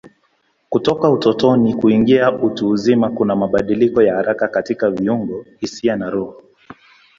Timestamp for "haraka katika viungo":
4.15-5.45